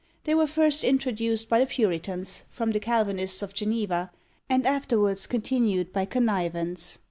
They 0.23 0.33
were 0.33 0.47
first 0.47 0.83
introduced 0.83 1.47
by 1.47 1.59
the 1.59 1.67
Puritans, 1.67 2.43
from 2.49 2.71
the 2.71 2.79
Calvinists 2.79 3.43
of 3.43 3.53
Geneva, 3.53 4.09
and 4.49 4.65
afterwards 4.65 5.27
continued 5.27 5.93
by 5.93 6.05
connivance. 6.05 6.97